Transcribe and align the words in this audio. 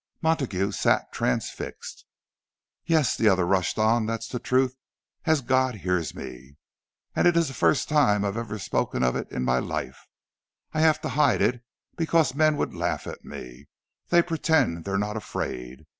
Montague 0.23 0.71
sat 0.71 1.11
transfixed. 1.13 2.05
"Yes," 2.87 3.15
the 3.15 3.29
other 3.29 3.45
rushed 3.45 3.77
on, 3.77 4.07
"that's 4.07 4.27
the 4.27 4.39
truth, 4.39 4.75
as 5.25 5.41
God 5.41 5.75
hears 5.85 6.15
me! 6.15 6.57
And 7.15 7.27
it's 7.27 7.49
the 7.49 7.53
first 7.53 7.87
time 7.87 8.25
I've 8.25 8.35
ever 8.35 8.57
spoken 8.57 9.03
it 9.03 9.31
in 9.31 9.43
my 9.43 9.59
life! 9.59 10.07
I 10.73 10.79
have 10.81 11.01
to 11.01 11.09
hide 11.09 11.43
it—because 11.43 12.33
men 12.33 12.57
would 12.57 12.73
laugh 12.73 13.05
at 13.05 13.23
me—they 13.23 14.21
pretend 14.23 14.85
they're 14.85 14.97
not 14.97 15.17
afraid! 15.17 15.85